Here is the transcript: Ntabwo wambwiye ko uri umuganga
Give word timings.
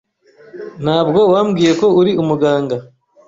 Ntabwo 0.83 1.19
wambwiye 1.33 1.71
ko 1.79 1.87
uri 1.99 2.11
umuganga 2.21 2.75